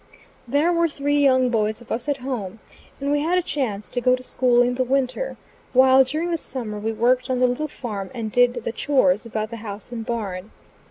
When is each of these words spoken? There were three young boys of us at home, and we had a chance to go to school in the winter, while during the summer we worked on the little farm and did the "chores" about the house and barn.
There 0.47 0.73
were 0.73 0.87
three 0.89 1.19
young 1.19 1.49
boys 1.51 1.79
of 1.79 1.91
us 1.91 2.09
at 2.09 2.17
home, 2.25 2.57
and 2.99 3.11
we 3.11 3.19
had 3.19 3.37
a 3.37 3.43
chance 3.43 3.87
to 3.91 4.01
go 4.01 4.15
to 4.15 4.23
school 4.23 4.63
in 4.63 4.73
the 4.73 4.83
winter, 4.83 5.37
while 5.73 6.03
during 6.03 6.31
the 6.31 6.37
summer 6.37 6.79
we 6.79 6.91
worked 6.91 7.29
on 7.29 7.39
the 7.39 7.45
little 7.45 7.67
farm 7.67 8.09
and 8.11 8.31
did 8.31 8.63
the 8.63 8.71
"chores" 8.71 9.27
about 9.27 9.51
the 9.51 9.57
house 9.57 9.91
and 9.91 10.03
barn. 10.03 10.49